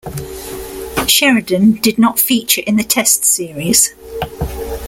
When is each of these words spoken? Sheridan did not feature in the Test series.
Sheridan 1.05 1.73
did 1.73 1.99
not 1.99 2.19
feature 2.19 2.63
in 2.65 2.75
the 2.75 2.83
Test 2.83 3.23
series. 3.23 3.93